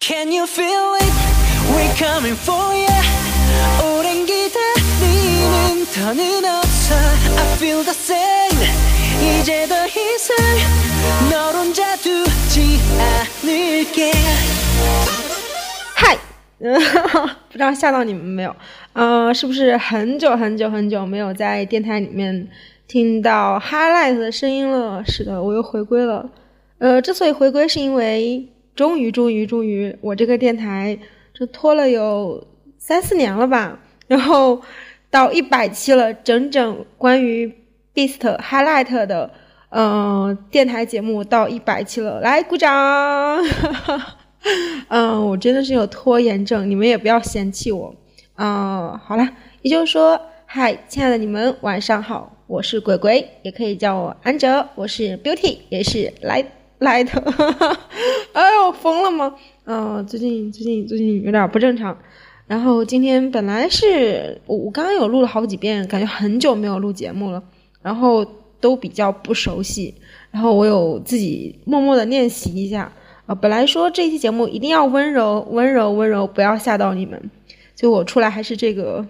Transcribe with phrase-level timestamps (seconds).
[0.00, 1.12] Can you feel it?
[1.72, 3.00] We're coming for ya.
[3.80, 6.94] 오랜 기다림은 더는 없어.
[6.94, 8.68] I feel the same.
[9.22, 10.36] 이제 더 이상
[11.30, 14.12] 널 혼자 두지 않을게.
[15.94, 16.18] 嗨，
[16.58, 18.54] 不知道吓到你们没有？
[18.92, 22.48] 呃，是不是很久很久很久没有在电台里面
[22.86, 25.02] 听到 highlight 的声音了？
[25.06, 26.28] 是的，我又回归了。
[26.78, 28.46] 呃，之所以回归，是因为
[28.79, 30.97] 终于终于终于，我这个电台
[31.33, 32.47] 这拖了有
[32.77, 34.61] 三四年了吧，然后
[35.09, 37.53] 到一百期了，整整关于
[37.93, 39.29] Beast highlight 的
[39.67, 42.71] 呃电台节目到一百期了，来鼓掌。
[44.87, 47.93] 嗯，我真的是有拖延症，你们也不要嫌弃我。
[48.37, 49.29] 嗯，好了，
[49.61, 56.41] 也就是说，嗨，亲爱的你们，晚上好，我是鬼鬼，也可以叫我安哲，我是 Beauty，也是来
[56.79, 57.11] 来的。
[58.33, 59.35] 哎呦，疯了吗？
[59.65, 61.97] 嗯，最近最近最近有点不正常。
[62.47, 67.43] 然后今天本来是我我刚刚有录了好几遍，感觉很久没有录节目了，
[67.83, 68.25] 然后
[68.59, 69.93] 都比较不熟悉，
[70.31, 72.91] 然后我有自己默默的练习一下。
[73.27, 77.29] 啊，本来说这期节目一定要温柔、温柔、温柔，不要吓到你们。
[77.75, 79.05] 结果出来还是这个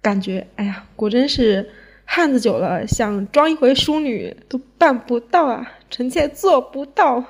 [0.00, 0.44] 感觉。
[0.56, 1.70] 哎呀，果真是
[2.04, 7.24] 汉子久了，想装一回淑女都办不到啊，臣妾做不到。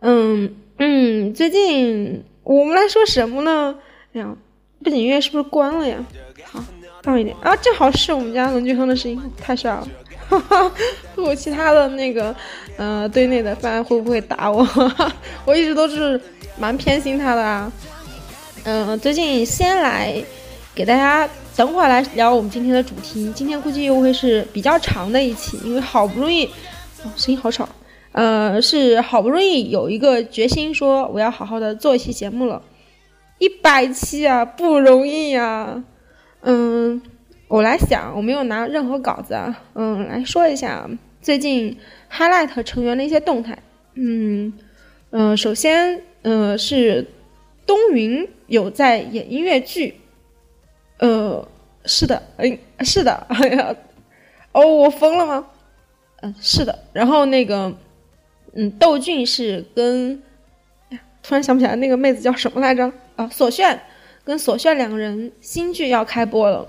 [0.00, 3.74] 嗯嗯，最近我们来说什么呢？
[4.14, 4.34] 哎呀，
[4.82, 5.96] 背景音乐是不是关了呀？
[6.44, 6.64] 好，
[7.02, 9.86] 放一点啊，正好是我们家龙俊亨的声音，太帅了。
[10.28, 10.72] 哈哈，
[11.16, 12.34] 我其他的那个，
[12.76, 14.66] 呃，队内的饭会不会打我？
[15.44, 16.20] 我一直都是
[16.58, 17.72] 蛮偏心他的啊。
[18.64, 20.22] 嗯，最近先来
[20.74, 23.32] 给大家，等会儿来聊我们今天的主题。
[23.34, 26.46] 今天估计又会是比较长的一期，因为好不容易，
[27.02, 27.68] 哦，声音好吵。
[28.12, 32.62] 呃，是好不容易有一个决心，说我要好好的做一期节目了。
[33.40, 35.82] 一百期啊，不容易呀。
[36.42, 37.02] 嗯。
[37.48, 40.88] 我来想，我没有拿任何稿子啊，嗯，来说一下
[41.20, 41.76] 最近
[42.12, 43.58] highlight 成员的一些动态，
[43.94, 44.52] 嗯
[45.10, 47.04] 嗯，首先，呃，是
[47.66, 49.94] 东云有在演音乐剧，
[50.98, 51.46] 呃，
[51.84, 53.74] 是的，哎，是的，哎呀，
[54.52, 55.46] 哦，我疯了吗？
[56.20, 57.72] 嗯，是的，然后那个，
[58.54, 60.20] 嗯，窦俊是跟，
[60.88, 62.90] 呀，突然想不起来那个妹子叫什么来着？
[63.16, 63.80] 啊，索炫，
[64.24, 66.66] 跟索炫两个人新剧要开播了。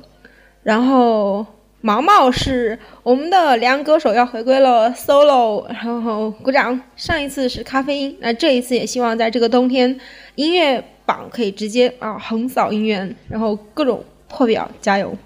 [0.62, 1.46] 然后
[1.82, 6.80] 毛毛是我们的两歌手要回归了 solo，然后鼓掌。
[6.96, 10.00] 上一次是咖啡因，那这一次也希望在这个冬天
[10.36, 15.18] 音乐榜可以直接啊横扫音乐，然后各种破表，加油！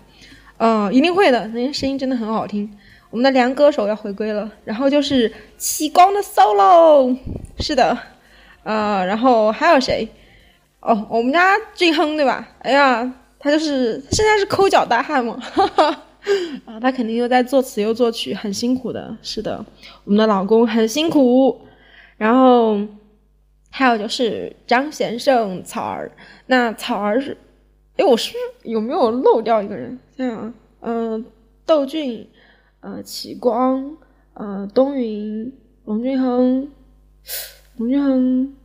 [0.58, 2.76] 呃，一定会的，那些声音真的很好听。
[3.12, 7.16] 我们的两歌手要回归了，然后就是启光的 solo，
[7.60, 7.96] 是的，
[8.64, 10.08] 呃，然后还有谁？
[10.80, 12.50] 哦，我们家俊亨对吧？
[12.60, 13.14] 哎呀。
[13.46, 15.38] 他就是现在是抠脚大汉嘛，
[16.64, 19.14] 啊，他肯定又在作词又作曲，很辛苦的。
[19.22, 19.66] 是的，
[20.06, 21.60] 我们的老公很辛苦。
[22.16, 22.80] 然后
[23.70, 26.10] 还有就是张贤胜、草儿。
[26.46, 27.38] 那草儿是，
[27.98, 30.00] 哎，我是不是有没有漏掉一个人？
[30.18, 31.26] 这样，嗯，
[31.66, 32.28] 窦俊，
[32.80, 33.98] 呃，启光，
[34.34, 35.54] 呃，东云，
[35.86, 36.72] 龙俊亨，
[37.78, 38.56] 龙俊亨，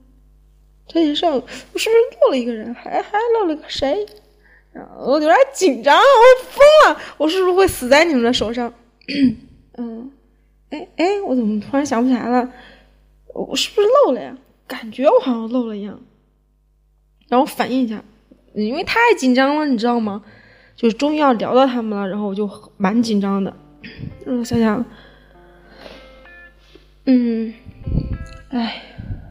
[0.86, 1.90] 张贤胜，我是不是
[2.22, 2.72] 漏了一个人？
[2.72, 4.06] 还还漏了个谁？
[4.96, 6.04] 我有点紧张，我
[6.50, 7.00] 疯了！
[7.18, 8.72] 我是不是会死在你们的手上？
[9.76, 10.10] 嗯，
[10.70, 12.52] 哎哎，我怎么突然想不起来了？
[13.34, 14.38] 我是不是漏了呀？
[14.66, 16.00] 感觉我好像漏了一样。
[17.28, 18.02] 让我反应一下，
[18.64, 20.22] 因为太紧张了，你知道吗？
[20.76, 23.54] 就是终于要聊到他们了，然后我就蛮紧张的。
[24.26, 24.84] 嗯，想想，
[27.06, 27.54] 嗯，
[28.50, 28.82] 哎，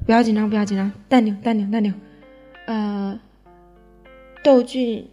[0.05, 1.93] 不要紧张，不要紧张，淡定，淡定，淡定。
[2.65, 3.19] 呃，
[4.43, 5.07] 窦俊。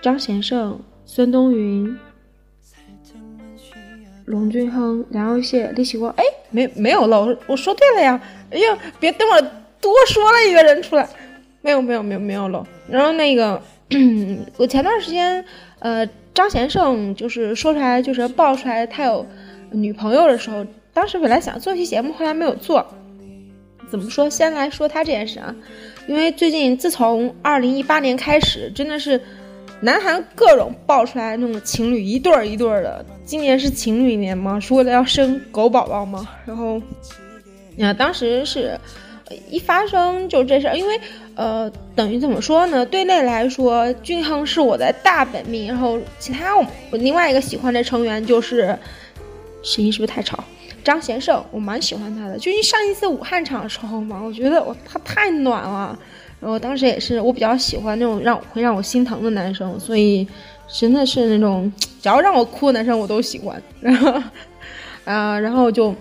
[0.00, 1.96] 张贤胜、孙东云、
[4.24, 8.20] 龙俊亨、梁又谢、李启光，哎，没没有了，我我说对了呀！
[8.50, 9.40] 哎呀，别等会儿
[9.80, 11.08] 多说了一个人出来，
[11.62, 12.66] 没有没有没有没有了。
[12.88, 13.60] 然后那个，
[14.58, 15.42] 我前段时间，
[15.78, 19.24] 呃，张贤胜就是说出来，就是爆出来他有
[19.70, 22.86] 女朋友的时候，当时本来想做期节目，后来没有做。
[23.90, 24.28] 怎么说？
[24.28, 25.54] 先来说他这件事啊，
[26.06, 29.20] 因为最近自从二零一八年开始，真的是。
[29.84, 34.60] 南韩各种爆出来那种情侣一对儿一对儿的，今年是情侣年吗？
[34.60, 36.28] 是为了要生狗宝宝吗？
[36.46, 36.80] 然后，
[37.74, 38.78] 你看当时是，
[39.48, 41.00] 一发生就这事儿，因为
[41.34, 42.84] 呃，等于怎么说呢？
[42.86, 48.76] 对内来说，俊亨是我的大本命，然后其他我另外一个喜欢的成员就是，
[49.62, 50.42] 声音是不是太吵？
[50.84, 52.36] 张贤胜，我蛮喜欢他的。
[52.38, 55.96] 就因上一次武汉场的时候嘛，我觉得我他太暖了。
[56.40, 60.26] 然后当时也是我比较喜欢那种让会让我心疼的男生，所以
[60.66, 63.62] 真的是那种只要让我哭的男生我都喜欢。
[63.80, 64.20] 然后，
[65.04, 65.94] 啊，然后就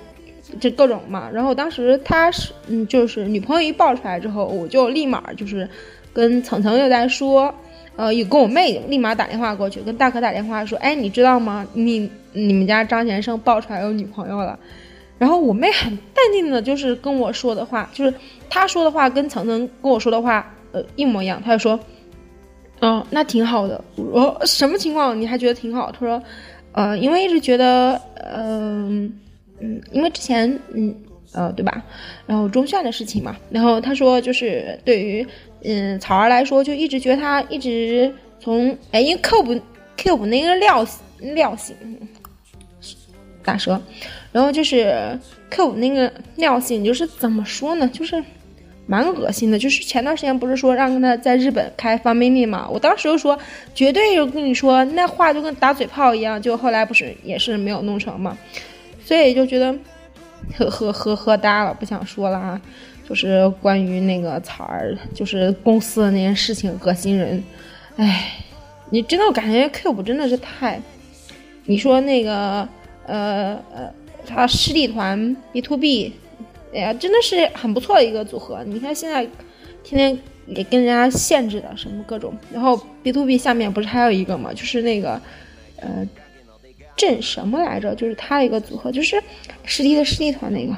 [0.60, 1.30] 这各种嘛。
[1.32, 5.70] 然后当时他是嗯，就是女朋友一爆出来之后，我就立马就是
[6.14, 7.54] 跟层层又在说。
[7.98, 11.68] 呃，有跟我妹立马打电话过去，跟大可打电话说：“哎，你知道吗？
[11.74, 14.58] 你你们家张先生爆出来有女朋友了。”
[15.20, 18.14] 然后我妹很淡定的，就是跟我说的话，就是
[18.50, 21.40] 她说的话跟层层跟我说的话，呃，一模一样。
[21.44, 21.78] 她就说
[22.80, 25.20] ：“哦，那挺好的。”我：“什么情况？
[25.20, 26.24] 你还觉得挺好？”她说
[26.72, 28.02] ：“呃，因为一直觉得，
[28.34, 29.14] 嗯
[29.62, 30.96] 嗯，因为之前，嗯
[31.34, 31.84] 呃，对吧？
[32.26, 33.38] 然后中炫的事情嘛。
[33.50, 35.26] 然后他说，就是对于。”
[35.64, 39.62] 嗯，草儿来说就一直觉得他一直从哎，因为 Cube
[39.96, 40.84] Cube 那个料
[41.36, 41.76] 料性
[43.44, 43.80] 打折，
[44.32, 45.16] 然后就是
[45.52, 48.24] Cube 那个尿性就是怎么说呢，就是
[48.88, 49.60] 蛮恶心的。
[49.60, 53.38] 就是前段时间不是说让他在日本开方便面嘛，我当时就说
[53.76, 58.36] 绝对就跟你说那话就跟打嘴炮一样，就后来不是也是没有弄成嘛，
[59.04, 59.74] 所以就觉得
[60.58, 62.62] 呵呵呵呵哒了，不想说了啊。
[63.04, 67.44] 就是关于那个草儿，就是公司的那件事情，恶心人。
[67.98, 68.38] 哎，
[68.90, 70.80] 你真的感觉 Cube 真的是太……
[71.66, 72.68] 你说那个
[73.06, 73.94] 呃呃，
[74.26, 76.14] 他师弟团 B to B，
[76.74, 78.64] 哎呀，真的是很不错的一个组合。
[78.66, 79.28] 你看现在
[79.84, 80.18] 天天
[80.48, 84.54] 也跟人家限制的什么各种，然后 B to B 下面不是还有一个吗？
[84.54, 85.22] 就是那个
[85.78, 86.08] 呃
[87.02, 87.96] 镇什么来着？
[87.96, 89.22] 就是他的一个组合，就是
[89.64, 90.74] 师弟的师弟团那个。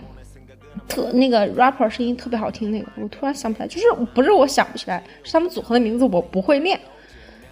[0.87, 6.77] 特那个 rapper 声音特别好听，那个我突然想不起来，就是不是我想不起来，是他们组合的名字我不会念，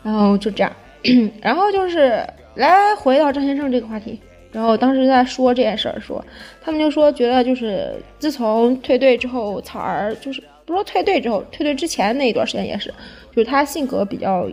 [0.04, 0.76] 然后就这样，
[1.40, 4.20] 然后就是来回到张先生这个话题，
[4.52, 6.24] 然后当时在说这件事儿，说
[6.62, 12.90] 他们就说觉得就是自从退队之后，草儿就是不说退队之后，退队之前那一段时间也是，
[13.34, 14.50] 就是他性格比较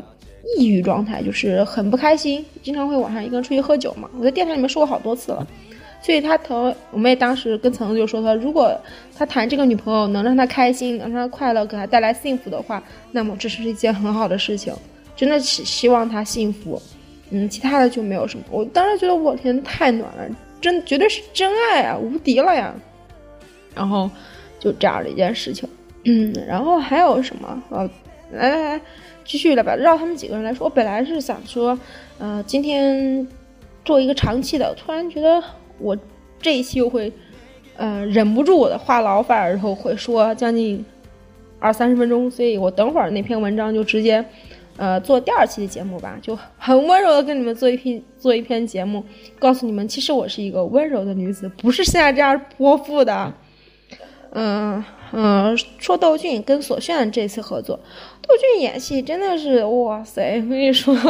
[0.56, 5.46] 抑郁状态，就是很不开心，经常会晚上一个人出去喝酒嘛，我在电台里面说过好多次了。
[6.00, 8.72] 所以他疼我妹当时跟层子就说他，如果
[9.16, 12.80] 他谈这个女朋友能让他开心，能让他快乐，给他带来幸福的话，
[13.10, 14.72] 那么这是一件很好的事情，
[15.16, 16.80] 真的是希望他幸福。
[17.30, 18.44] 嗯，其他的就没有什么。
[18.48, 20.24] 我当时觉得我天太暖了，
[20.60, 22.72] 真绝对是真爱啊，无敌了呀。
[23.74, 24.08] 然后
[24.58, 25.68] 就这样的一件事情。
[26.04, 27.62] 嗯，然后还有什么？
[27.70, 27.90] 呃，
[28.32, 28.80] 来来来，
[29.28, 30.64] 继续来吧，绕他们几个人来说。
[30.64, 31.78] 我本来是想说，
[32.18, 33.28] 呃，今天
[33.84, 35.40] 做一个长期的，突然觉得。
[35.80, 35.96] 我
[36.42, 37.12] 这一期又会，
[37.76, 40.84] 呃，忍不住我的话痨范儿，然后会说将近
[41.60, 44.24] 二三十分钟，所以我等会儿那篇文章就直接，
[44.76, 49.04] 呃，做第二期的节目吧，就很温柔的跟你们做一篇做一篇节目，
[49.38, 53.32] 告诉你们，其实我是一个温柔的女子，不是现在这样泼妇的。
[54.32, 54.82] 嗯
[55.12, 57.78] 嗯，说窦俊跟索炫这次合作，
[58.22, 60.96] 窦俊演戏真的是哇塞，我跟你说。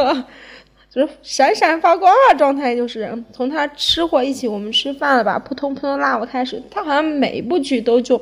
[0.91, 2.35] 就是闪闪发光啊！
[2.35, 8.19] 状态就是从他吃货一起我们吃饭了吧，扑通扑通拉我开始，他好像每一部剧都就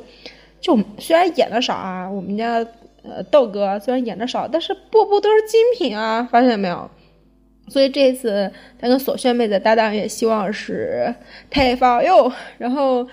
[0.59, 2.55] 就虽然演的少啊，我们家
[3.03, 6.91] 呃豆哥虽然演的少，但是部部都是精品啊，发现没有？
[7.69, 11.15] 所以这一次他跟索炫妹子搭档，也希望是
[11.49, 12.29] 太保佑。
[12.57, 13.07] 然后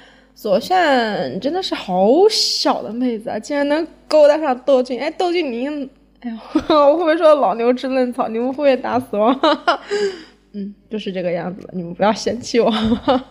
[0.45, 5.01] 左炫真的是好小的妹子啊，竟然能勾搭上窦俊！
[5.01, 5.89] 哎，窦俊宁。
[6.21, 8.29] 哎呀，我会不会说老牛吃嫩草？
[8.29, 9.35] 你们会不会打死我？
[10.53, 12.71] 嗯，就是这个样子，你们不要嫌弃我。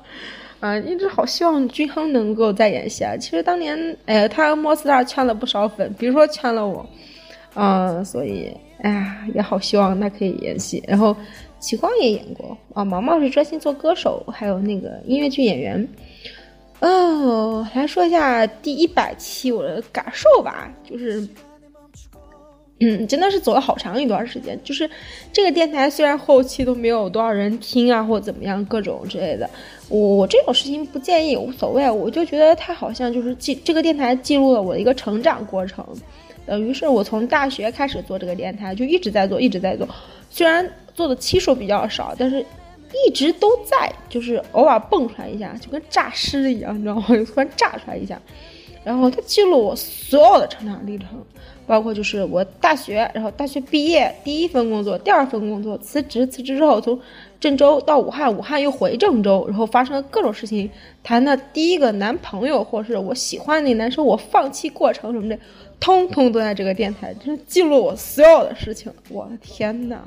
[0.60, 3.16] 啊，一直好希望均衡能够再演戏啊。
[3.16, 6.84] 其实当年，哎，他和莫斯特圈了不少粉，比如说圈了我，
[7.54, 10.84] 嗯，所以，哎呀，也好希望他可以演戏。
[10.88, 11.16] 然后，
[11.60, 12.84] 齐光也演过啊。
[12.84, 15.88] 毛毛是专心做歌手，还有那个音乐剧演员。
[16.88, 21.28] 哦，来说一下第一百期我的感受吧，就是。
[22.80, 24.60] 嗯，真的是走了好长一段时间。
[24.62, 24.90] 就是
[25.32, 29.50] 这个电台虽然后期都没有多少人听啊，或者怎么样，各种之类的，
[29.88, 31.90] 我我这种事情不介意，无所谓。
[31.90, 35.86] 我就觉得它好像就是记这个电台记录了我的一个成长过程，
[36.46, 39.88] 等于是我从大学开始做这个电台，就一直在做，一直在做。
[40.30, 42.46] 虽然做的期数比较少，但是
[43.08, 47.06] 一直都在，就是偶尔蹦出来一下，就跟诈尸一样，你知道吗？
[47.10, 48.22] 就突然炸出来一下，
[48.84, 51.08] 然后它记录我所有的成长历程。
[51.66, 57.00] 包括就是我大学，然后大学毕业第一份工作，第二份工作辞职，辞职之后从
[57.40, 60.70] 郑州到武汉，武汉又回郑州，然后发生了各种事情，
[61.02, 65.40] 谈的第一个男朋友，或是我喜欢那男生，我放弃过程什么的，
[65.80, 68.92] 通通都在这个电台，就是记录我所有的事情。
[69.08, 70.02] 我的天呐，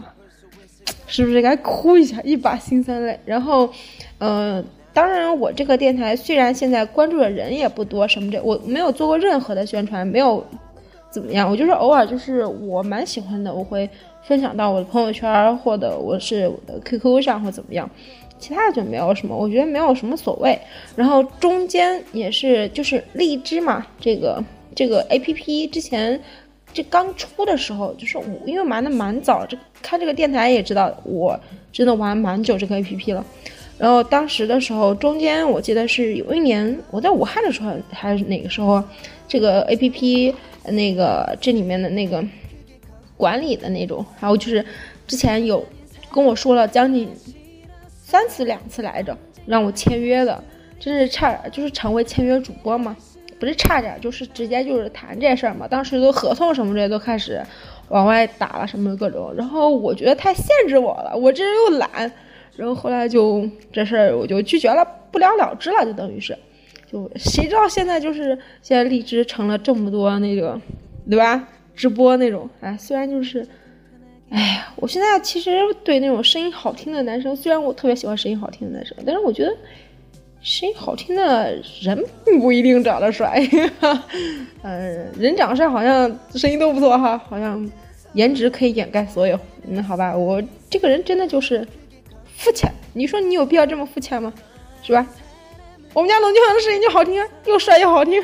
[1.06, 3.18] 是不是该哭一下，一把辛酸泪？
[3.24, 3.68] 然后，
[4.18, 4.62] 呃，
[4.92, 10.44] 当然，我这个电台虽然现在关注的人也不多，什么这我没有做过任何的宣传，没有
[11.10, 13.88] 怎么样，我就是偶尔就是我蛮喜欢的，我会
[14.22, 17.88] 分享到我的朋友圈或者我是我的 QQ 上或怎么样，
[18.38, 20.58] 其他的就没有什么，我觉得没有什么所谓。
[20.96, 24.42] 然后中间也是就是荔枝嘛，这个
[24.74, 26.20] 这个 APP 之前
[26.72, 31.38] 这刚出的时候，就是我因为玩的蛮早，这开这个电台也知道，我
[31.72, 33.24] 真的玩蛮久这个 APP 了。
[33.78, 38.82] 然后当时的时候，中间我记得是有一年我在武汉的时候，还是哪个时候，
[39.28, 42.24] 这个 A P P 那个这里面的那个
[43.16, 44.64] 管理的那种，然后就是
[45.06, 45.64] 之前有
[46.10, 47.08] 跟我说了将近
[48.02, 49.16] 三次两次来着，
[49.46, 50.42] 让我签约的，
[50.80, 52.96] 真是差就是成为签约主播嘛，
[53.38, 55.68] 不是差点，就是直接就是谈这事儿嘛。
[55.68, 57.42] 当时都合同什么的都开始
[57.88, 62.10] 往外打了，什么各种，然后我觉得太限制我了，我这人又懒。
[62.56, 66.34] 然后后来就这事儿我就拒绝了，不了了之了，就等于是，
[66.90, 70.58] 就谁知道现在就是现在荔枝成了这么多那个，
[71.10, 71.46] 对吧？
[71.74, 73.46] 直播那种，哎，虽然就是，
[74.30, 75.50] 哎呀，我现在其实
[75.84, 79.54] 对那种声音好听的男生，虽然我特别喜欢声音好听的男生，但是我觉得
[80.42, 82.04] 声音好听的人
[82.40, 83.40] 不一定长得帅，
[84.62, 87.68] 嗯，人长得帅好像声音都不错哈，好像
[88.12, 89.38] 颜值可以掩盖所有。
[89.68, 91.66] 嗯，好吧，我这个人真的就是。
[92.38, 94.30] 肤浅，你说你有必要这么肤浅吗？
[94.82, 95.06] 是吧？
[95.94, 98.22] 我们家龙俊恒的声音就好听啊，又帅又好听。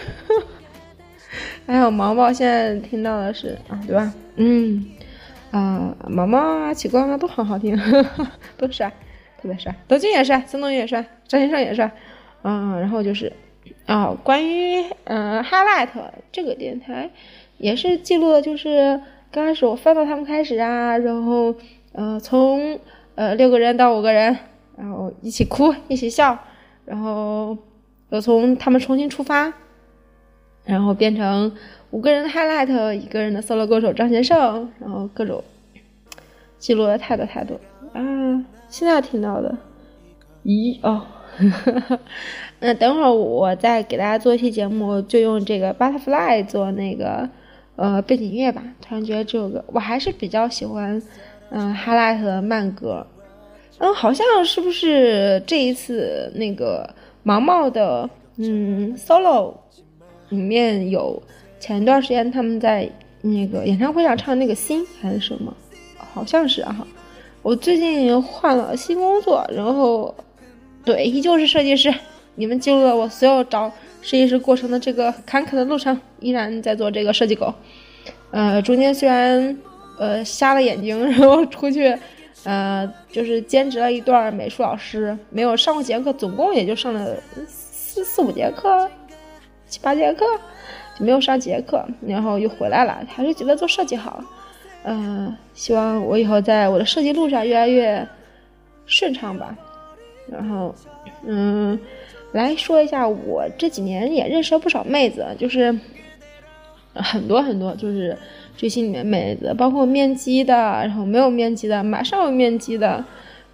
[1.66, 4.12] 还有毛毛现在听到的是啊，对吧？
[4.36, 4.84] 嗯，
[5.50, 7.74] 啊，毛毛啊，启光啊都很好听，
[8.58, 8.92] 都帅，
[9.42, 9.74] 特别帅。
[9.88, 11.90] 德军也帅，孙东也帅，张先生也帅。
[12.42, 13.32] 嗯，然后就是
[13.86, 15.88] 啊，关于嗯 highlight
[16.30, 17.10] 这个电台，
[17.58, 21.54] 也是记录的就是刚开始我翻到他们开始啊，然后
[21.92, 22.78] 呃从。
[23.14, 24.34] 呃，六个人到五个人，
[24.74, 26.38] 然后一起哭，一起笑，
[26.86, 27.58] 然后
[28.08, 29.52] 又从他们重新出发，
[30.64, 31.54] 然后变成
[31.90, 35.44] 五个人的 highlight，一个人的 solo 歌手张贤胜，然后各种
[36.58, 37.60] 记录了太多太多
[37.92, 38.00] 啊！
[38.72, 39.54] 现在听到的，
[40.46, 41.04] 咦哦，
[42.58, 47.28] 那等会儿我再给大家做一期节目，就用这个 butterfly 做那个
[47.76, 48.64] 呃背景音乐吧。
[48.80, 51.00] 突然觉得这首歌我还是比较喜欢。
[51.50, 53.06] 嗯，highlight 的慢歌，
[53.78, 56.88] 嗯，好像是不是这一次那个
[57.22, 59.52] 毛毛的嗯 solo
[60.30, 61.22] 里面有
[61.60, 65.54] 前一段时间他们在那个演唱会上唱那个心还是什么？
[66.14, 66.86] 好像是啊。
[67.42, 70.14] 我最近换了新工作，然后
[70.84, 71.92] 对，依旧是设计师。
[72.34, 73.70] 你们记录了我所有找
[74.00, 77.52] 设计师过程的这个坎坷的路程，依然在做这个设计狗。
[78.30, 79.56] 呃，中间虽然。
[79.98, 81.94] 呃，瞎了眼睛，然后出去，
[82.44, 87.14] 呃，就是兼职了一段美术老师，没有上过节课，总共也就上了
[87.46, 88.90] 四四五节课，
[89.68, 90.24] 七八节课，
[90.98, 94.24] 就没有上节课，然后又回来了，还是觉得做设计好，
[94.84, 98.06] 嗯，希望我以后在我的设计路上越来越
[98.86, 99.56] 顺畅吧。
[100.30, 100.74] 然后，
[101.26, 101.78] 嗯，
[102.32, 105.78] 来说一下，我这几年也认识了不少妹子，就是
[106.94, 108.16] 很多很多，就是。
[108.54, 113.02] 追星里面妹子，包括面基的，然后没有面基的，马上有面基的，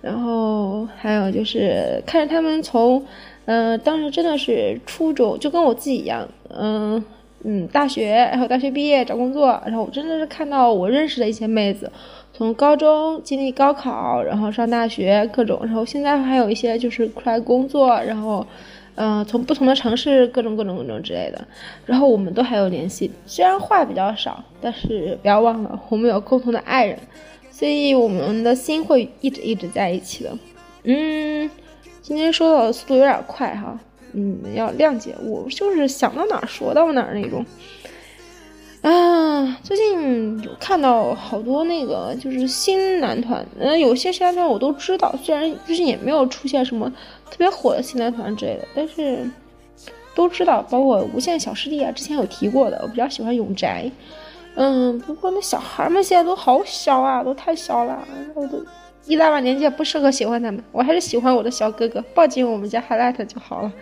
[0.03, 3.03] 然后还有就是看着他们从，
[3.47, 7.03] 嗯，当时真的是初中，就跟我自己一样，嗯
[7.45, 11.91] 嗯，大学，然后大学毕业找工作，然后我真的是看到我认识的一些妹子，
[12.33, 18.47] 从高中经历高考，然后上大学各种，然后现在还有一些就是出来工作，然后。
[19.01, 21.47] 嗯，从不同的城市，各种各种各种之类的，
[21.87, 26.99] 然后我们都还有联系，虽然话比较少，但是不要忘了，我们有共同的爱人，
[27.49, 30.37] 所以我们的心会一直一直在一起的。
[30.83, 31.49] 嗯，
[32.03, 33.79] 今天说的速度有点快哈，
[34.13, 37.45] 嗯，要谅解，我就是想到哪儿说到哪儿那种。
[38.81, 46.89] 啊，最近有看到好多那个就是新男团，嗯，有些新男团我都知道，虽然最近也没有出现什么
[47.29, 49.29] 特别火的新男团之类的，但是
[50.15, 53.91] 都知道，包括无限小师弟啊，之前有提过的，我比较喜欢永宅，
[54.55, 58.65] 嗯，不过那小孩们现在都好小啊，都太小了，我都
[59.07, 63.73] 一大把年纪不适合喜欢他们，我还是喜欢我的小哥哥，抱紧我们家 highlight 就好了，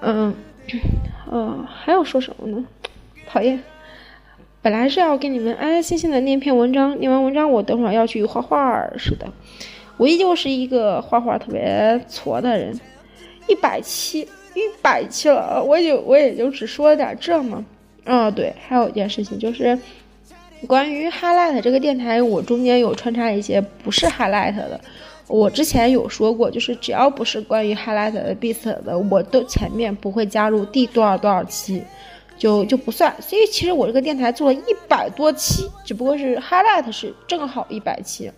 [0.00, 0.34] 嗯，
[1.30, 2.64] 嗯，还要说什么呢？
[3.26, 3.60] 讨厌。
[4.60, 9.26] 本来是要给你们安安心心的念一篇文章，念完文章我等会儿要去画画似的。
[9.96, 12.78] 我依旧是一个画画特别挫的人。
[13.46, 14.20] 一百期，
[14.54, 17.64] 一百期了，我就我也就只说了点这嘛。
[18.04, 19.78] 啊，对，还有一件事情就是
[20.66, 24.80] 关于 highlight 这个电台，我中间有穿插一些不是 highlight 的，
[25.26, 31.82] 我之前有说过，就是只要不是关于 highlight 的 beat 的，我都前面不会加入第多少多少期，
[32.36, 33.14] 就就不算。
[33.20, 38.30] 所以其实我这个电台做了一百多期，只不过是 highlight 是正好一百期。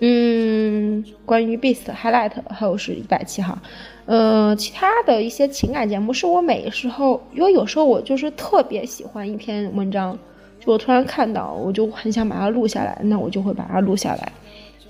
[0.00, 3.58] 嗯，关于 beat highlight 还有是一百期哈。
[4.04, 10.18] 呃，其他的一些情感节目是我每时候，因为有时候我就是特别喜欢一篇文章，
[10.66, 14.32] 我突然看到，我就很想把它录下来，那我就会把它录下来。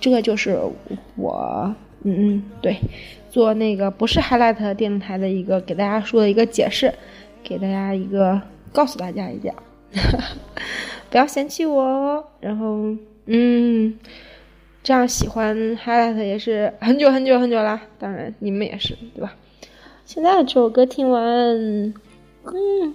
[0.00, 0.58] 这个就是
[1.16, 2.76] 我，嗯嗯，对，
[3.30, 6.92] 做那个不是 highlight 电台的一个给大家说的一个解释，
[7.44, 8.40] 给大家一个
[8.72, 9.54] 告诉大家一下，
[11.10, 12.24] 不要嫌弃我。
[12.40, 13.96] 然后，嗯。
[14.82, 19.34] 这样喜欢 highlight 也是很久很久很久了，当然你们也是，对吧？
[20.04, 22.94] 现在这首歌听完，嗯，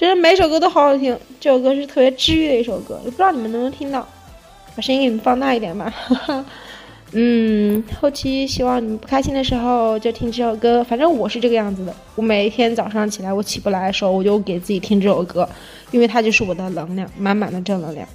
[0.00, 1.14] 真的每首歌都好好听。
[1.38, 4.00] 这首歌是特别治愈的一首歌，也不知道你们能不能听到，
[4.74, 5.92] 把声音给你们放大一点吧。
[7.12, 11.94] 嗯，后期希望你们不开心的时候就听这首歌，反正我是这个样子的。
[12.14, 15.46] 我每一天早上起来我起不来的时候，我就给自己听这首歌，
[15.90, 18.08] 因为它就是我的能量，满满的正能量。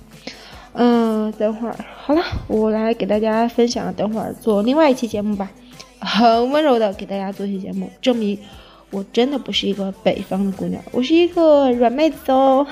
[0.74, 3.94] 嗯，等会儿好了，我来给大家分享。
[3.94, 5.52] 等会儿做另外一期节目吧，
[6.00, 8.36] 很温柔的给大家做一期节目，证明
[8.96, 12.66] 我真的不是一个北方的姑娘，我是一个软妹子哦。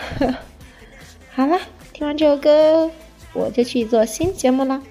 [1.35, 1.59] 好了，
[1.91, 2.89] 听完这首歌，
[3.33, 4.81] 我就去做新节目了。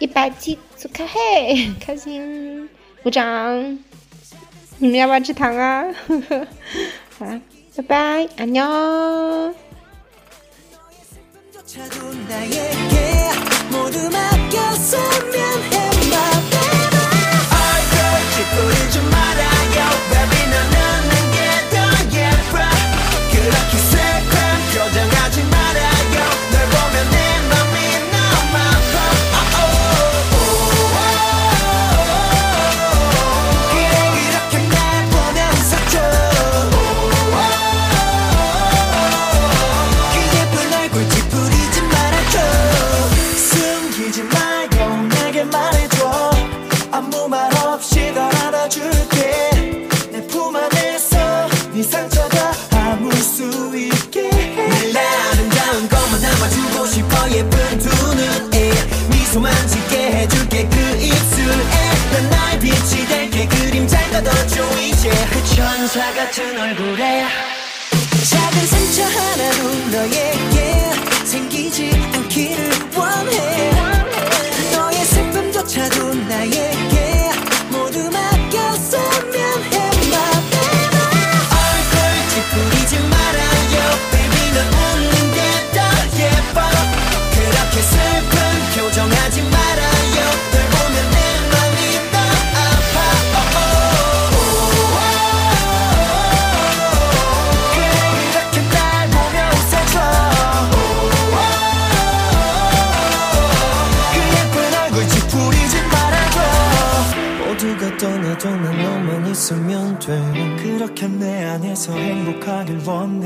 [0.00, 2.68] 一百期做开嘿， 开心，
[3.04, 3.78] 鼓掌。
[4.78, 5.84] 你们要不要吃糖啊？
[7.18, 7.40] 好了，
[7.76, 9.54] 拜拜，安녕
[65.04, 67.26] 이제 그 천사 같은 얼굴에
[68.30, 70.83] 작은 상처 하나도 너에게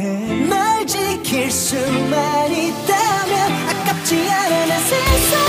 [0.09, 5.48] 해널 지킬 수만 있다면 아깝지 않아 난 세상